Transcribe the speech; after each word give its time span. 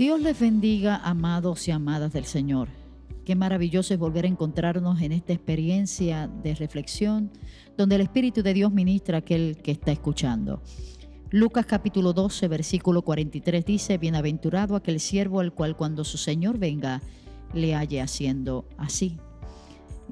Dios 0.00 0.18
les 0.18 0.40
bendiga, 0.40 0.96
amados 0.96 1.68
y 1.68 1.72
amadas 1.72 2.14
del 2.14 2.24
Señor. 2.24 2.68
Qué 3.26 3.34
maravilloso 3.34 3.92
es 3.92 4.00
volver 4.00 4.24
a 4.24 4.28
encontrarnos 4.28 5.02
en 5.02 5.12
esta 5.12 5.34
experiencia 5.34 6.26
de 6.26 6.54
reflexión 6.54 7.30
donde 7.76 7.96
el 7.96 8.00
Espíritu 8.00 8.42
de 8.42 8.54
Dios 8.54 8.72
ministra 8.72 9.18
a 9.18 9.20
aquel 9.20 9.58
que 9.62 9.72
está 9.72 9.92
escuchando. 9.92 10.62
Lucas 11.28 11.66
capítulo 11.66 12.14
12, 12.14 12.48
versículo 12.48 13.02
43 13.02 13.62
dice, 13.62 13.98
Bienaventurado 13.98 14.74
aquel 14.74 15.00
siervo 15.00 15.40
al 15.40 15.52
cual 15.52 15.76
cuando 15.76 16.02
su 16.02 16.16
Señor 16.16 16.56
venga 16.56 17.02
le 17.52 17.74
halle 17.74 18.00
haciendo 18.00 18.64
así. 18.78 19.18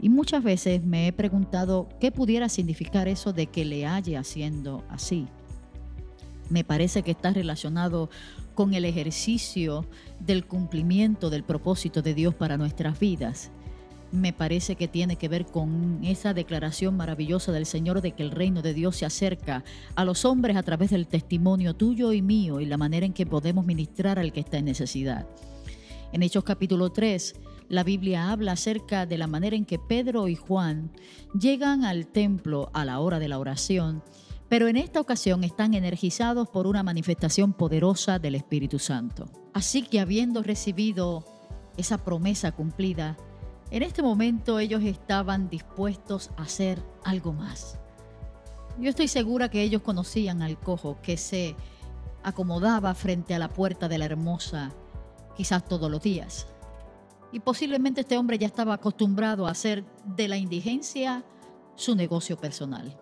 Y 0.00 0.08
muchas 0.08 0.42
veces 0.42 0.82
me 0.82 1.08
he 1.08 1.12
preguntado 1.12 1.90
qué 2.00 2.10
pudiera 2.10 2.48
significar 2.48 3.06
eso 3.06 3.34
de 3.34 3.48
que 3.48 3.66
le 3.66 3.84
halle 3.84 4.16
haciendo 4.16 4.82
así 4.88 5.26
me 6.50 6.64
parece 6.64 7.02
que 7.02 7.12
está 7.12 7.30
relacionado 7.30 8.10
con 8.54 8.74
el 8.74 8.84
ejercicio 8.84 9.86
del 10.20 10.46
cumplimiento 10.46 11.30
del 11.30 11.44
propósito 11.44 12.02
de 12.02 12.14
Dios 12.14 12.34
para 12.34 12.56
nuestras 12.56 12.98
vidas. 12.98 13.50
Me 14.12 14.32
parece 14.32 14.76
que 14.76 14.86
tiene 14.86 15.16
que 15.16 15.28
ver 15.28 15.44
con 15.44 16.00
esa 16.04 16.34
declaración 16.34 16.96
maravillosa 16.96 17.50
del 17.50 17.66
Señor 17.66 18.00
de 18.00 18.12
que 18.12 18.22
el 18.22 18.30
reino 18.30 18.62
de 18.62 18.72
Dios 18.72 18.96
se 18.96 19.06
acerca 19.06 19.64
a 19.96 20.04
los 20.04 20.24
hombres 20.24 20.56
a 20.56 20.62
través 20.62 20.90
del 20.90 21.08
testimonio 21.08 21.74
tuyo 21.74 22.12
y 22.12 22.22
mío 22.22 22.60
y 22.60 22.66
la 22.66 22.76
manera 22.76 23.06
en 23.06 23.12
que 23.12 23.26
podemos 23.26 23.66
ministrar 23.66 24.20
al 24.20 24.32
que 24.32 24.40
está 24.40 24.58
en 24.58 24.66
necesidad. 24.66 25.26
En 26.12 26.22
Hechos 26.22 26.44
capítulo 26.44 26.92
3, 26.92 27.34
la 27.68 27.82
Biblia 27.82 28.30
habla 28.30 28.52
acerca 28.52 29.04
de 29.04 29.18
la 29.18 29.26
manera 29.26 29.56
en 29.56 29.64
que 29.64 29.80
Pedro 29.80 30.28
y 30.28 30.36
Juan 30.36 30.92
llegan 31.36 31.84
al 31.84 32.06
templo 32.06 32.70
a 32.72 32.84
la 32.84 33.00
hora 33.00 33.18
de 33.18 33.26
la 33.26 33.40
oración 33.40 34.02
pero 34.54 34.68
en 34.68 34.76
esta 34.76 35.00
ocasión 35.00 35.42
están 35.42 35.74
energizados 35.74 36.48
por 36.48 36.68
una 36.68 36.84
manifestación 36.84 37.54
poderosa 37.54 38.20
del 38.20 38.36
Espíritu 38.36 38.78
Santo. 38.78 39.28
Así 39.52 39.82
que 39.82 39.98
habiendo 39.98 40.44
recibido 40.44 41.24
esa 41.76 42.04
promesa 42.04 42.52
cumplida, 42.52 43.16
en 43.72 43.82
este 43.82 44.00
momento 44.00 44.60
ellos 44.60 44.84
estaban 44.84 45.48
dispuestos 45.48 46.30
a 46.36 46.42
hacer 46.42 46.80
algo 47.02 47.32
más. 47.32 47.80
Yo 48.78 48.90
estoy 48.90 49.08
segura 49.08 49.48
que 49.48 49.60
ellos 49.60 49.82
conocían 49.82 50.40
al 50.40 50.56
cojo 50.56 50.98
que 51.02 51.16
se 51.16 51.56
acomodaba 52.22 52.94
frente 52.94 53.34
a 53.34 53.40
la 53.40 53.52
puerta 53.52 53.88
de 53.88 53.98
la 53.98 54.04
hermosa 54.04 54.70
quizás 55.36 55.64
todos 55.64 55.90
los 55.90 56.00
días. 56.00 56.46
Y 57.32 57.40
posiblemente 57.40 58.02
este 58.02 58.18
hombre 58.18 58.38
ya 58.38 58.46
estaba 58.46 58.74
acostumbrado 58.74 59.48
a 59.48 59.50
hacer 59.50 59.84
de 60.04 60.28
la 60.28 60.36
indigencia 60.36 61.24
su 61.74 61.96
negocio 61.96 62.36
personal. 62.36 63.00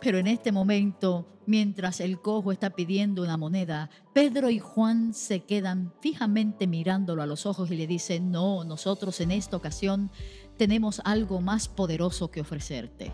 Pero 0.00 0.18
en 0.18 0.26
este 0.26 0.52
momento, 0.52 1.26
mientras 1.46 2.00
el 2.00 2.20
cojo 2.20 2.52
está 2.52 2.70
pidiendo 2.70 3.22
una 3.22 3.36
moneda, 3.36 3.90
Pedro 4.12 4.50
y 4.50 4.58
Juan 4.58 5.14
se 5.14 5.44
quedan 5.44 5.92
fijamente 6.00 6.66
mirándolo 6.66 7.22
a 7.22 7.26
los 7.26 7.46
ojos 7.46 7.70
y 7.70 7.76
le 7.76 7.86
dicen, 7.86 8.30
no, 8.30 8.64
nosotros 8.64 9.20
en 9.20 9.30
esta 9.30 9.56
ocasión 9.56 10.10
tenemos 10.56 11.00
algo 11.04 11.40
más 11.40 11.68
poderoso 11.68 12.30
que 12.30 12.40
ofrecerte. 12.40 13.12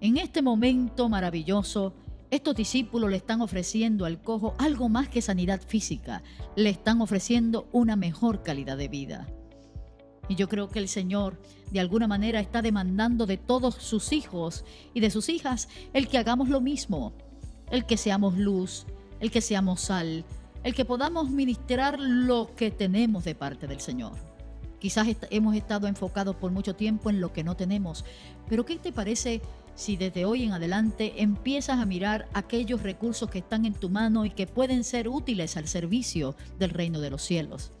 En 0.00 0.16
este 0.16 0.40
momento 0.40 1.08
maravilloso, 1.08 1.94
estos 2.30 2.54
discípulos 2.54 3.10
le 3.10 3.16
están 3.16 3.42
ofreciendo 3.42 4.06
al 4.06 4.22
cojo 4.22 4.54
algo 4.58 4.88
más 4.88 5.08
que 5.08 5.20
sanidad 5.20 5.60
física, 5.60 6.22
le 6.56 6.70
están 6.70 7.02
ofreciendo 7.02 7.68
una 7.72 7.96
mejor 7.96 8.42
calidad 8.42 8.78
de 8.78 8.88
vida. 8.88 9.26
Y 10.30 10.36
yo 10.36 10.48
creo 10.48 10.68
que 10.68 10.78
el 10.78 10.86
Señor 10.86 11.40
de 11.72 11.80
alguna 11.80 12.06
manera 12.06 12.38
está 12.38 12.62
demandando 12.62 13.26
de 13.26 13.36
todos 13.36 13.74
sus 13.74 14.12
hijos 14.12 14.64
y 14.94 15.00
de 15.00 15.10
sus 15.10 15.28
hijas 15.28 15.68
el 15.92 16.06
que 16.06 16.18
hagamos 16.18 16.48
lo 16.48 16.60
mismo, 16.60 17.12
el 17.68 17.84
que 17.84 17.96
seamos 17.96 18.38
luz, 18.38 18.86
el 19.18 19.32
que 19.32 19.40
seamos 19.40 19.80
sal, 19.80 20.24
el 20.62 20.72
que 20.72 20.84
podamos 20.84 21.30
ministrar 21.30 21.98
lo 21.98 22.54
que 22.54 22.70
tenemos 22.70 23.24
de 23.24 23.34
parte 23.34 23.66
del 23.66 23.80
Señor. 23.80 24.12
Quizás 24.78 25.08
hemos 25.30 25.56
estado 25.56 25.88
enfocados 25.88 26.36
por 26.36 26.52
mucho 26.52 26.76
tiempo 26.76 27.10
en 27.10 27.20
lo 27.20 27.32
que 27.32 27.42
no 27.42 27.56
tenemos, 27.56 28.04
pero 28.48 28.64
¿qué 28.64 28.78
te 28.78 28.92
parece 28.92 29.42
si 29.74 29.96
desde 29.96 30.26
hoy 30.26 30.44
en 30.44 30.52
adelante 30.52 31.22
empiezas 31.22 31.80
a 31.80 31.86
mirar 31.86 32.28
aquellos 32.34 32.84
recursos 32.84 33.28
que 33.28 33.40
están 33.40 33.64
en 33.64 33.74
tu 33.74 33.90
mano 33.90 34.24
y 34.24 34.30
que 34.30 34.46
pueden 34.46 34.84
ser 34.84 35.08
útiles 35.08 35.56
al 35.56 35.66
servicio 35.66 36.36
del 36.56 36.70
reino 36.70 37.00
de 37.00 37.10
los 37.10 37.22
cielos? 37.22 37.72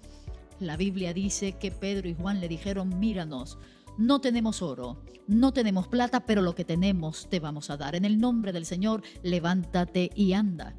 La 0.60 0.76
Biblia 0.76 1.14
dice 1.14 1.52
que 1.52 1.70
Pedro 1.70 2.06
y 2.06 2.14
Juan 2.14 2.38
le 2.38 2.46
dijeron, 2.46 2.98
míranos, 2.98 3.58
no 3.96 4.20
tenemos 4.20 4.60
oro, 4.60 5.02
no 5.26 5.52
tenemos 5.54 5.88
plata, 5.88 6.26
pero 6.26 6.42
lo 6.42 6.54
que 6.54 6.66
tenemos 6.66 7.28
te 7.30 7.40
vamos 7.40 7.70
a 7.70 7.78
dar. 7.78 7.94
En 7.94 8.04
el 8.04 8.18
nombre 8.18 8.52
del 8.52 8.66
Señor, 8.66 9.02
levántate 9.22 10.10
y 10.14 10.34
anda. 10.34 10.76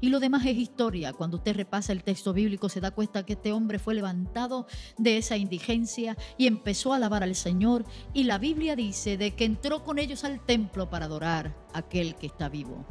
Y 0.00 0.08
lo 0.08 0.18
demás 0.18 0.44
es 0.44 0.56
historia. 0.56 1.12
Cuando 1.12 1.36
usted 1.36 1.54
repasa 1.54 1.92
el 1.92 2.02
texto 2.02 2.32
bíblico 2.32 2.68
se 2.68 2.80
da 2.80 2.90
cuenta 2.90 3.24
que 3.24 3.34
este 3.34 3.52
hombre 3.52 3.78
fue 3.78 3.94
levantado 3.94 4.66
de 4.98 5.18
esa 5.18 5.36
indigencia 5.36 6.16
y 6.36 6.48
empezó 6.48 6.92
a 6.92 6.96
alabar 6.96 7.22
al 7.22 7.36
Señor. 7.36 7.84
Y 8.12 8.24
la 8.24 8.38
Biblia 8.38 8.74
dice 8.74 9.16
de 9.16 9.36
que 9.36 9.44
entró 9.44 9.84
con 9.84 10.00
ellos 10.00 10.24
al 10.24 10.44
templo 10.44 10.90
para 10.90 11.04
adorar 11.04 11.56
a 11.72 11.78
aquel 11.78 12.16
que 12.16 12.26
está 12.26 12.48
vivo. 12.48 12.84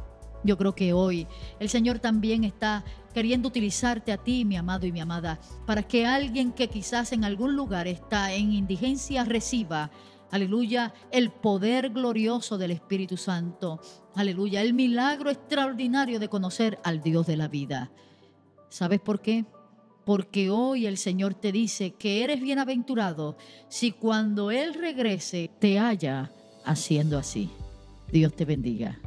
Yo 0.44 0.58
creo 0.58 0.74
que 0.74 0.94
hoy 0.94 1.28
el 1.60 1.70
Señor 1.70 2.00
también 2.00 2.44
está 2.44 2.84
queriendo 3.14 3.48
utilizarte 3.48 4.12
a 4.12 4.18
ti, 4.18 4.46
mi 4.46 4.58
amado 4.58 4.86
y 4.86 4.92
mi 4.92 5.00
amada, 5.00 5.40
para 5.66 5.84
que 5.84 6.06
alguien 6.06 6.52
que 6.52 6.68
quizás 6.68 7.12
en 7.12 7.24
algún 7.24 7.56
lugar 7.56 7.88
está 7.88 8.34
en 8.34 8.52
indigencia 8.54 9.24
reciba, 9.24 9.92
aleluya, 10.32 10.94
el 11.12 11.30
poder 11.30 11.90
glorioso 11.90 12.58
del 12.58 12.72
Espíritu 12.72 13.18
Santo, 13.18 13.80
aleluya, 14.16 14.62
el 14.62 14.74
milagro 14.74 15.30
extraordinario 15.30 16.20
de 16.20 16.30
conocer 16.30 16.80
al 16.84 17.02
Dios 17.02 17.28
de 17.28 17.38
la 17.38 17.48
vida. 17.48 17.92
¿Sabes 18.70 19.02
por 19.02 19.22
qué? 19.22 19.46
Porque 20.06 20.50
hoy 20.50 20.88
el 20.88 20.98
Señor 20.98 21.36
te 21.36 21.52
dice 21.52 21.92
que 21.92 22.24
eres 22.24 22.42
bienaventurado 22.42 23.38
si 23.68 23.92
cuando 23.92 24.50
Él 24.50 24.74
regrese 24.74 25.52
te 25.60 25.78
haya 25.78 26.32
haciendo 26.66 27.20
así. 27.20 27.50
Dios 28.12 28.34
te 28.34 28.46
bendiga. 28.46 29.00